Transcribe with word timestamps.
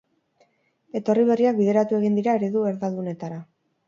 Etorri 0.99 1.25
berriak 1.27 1.59
bideratu 1.59 1.97
egin 1.99 2.17
dira 2.21 2.33
eredu 2.39 2.65
erdaldunetara. 2.71 3.39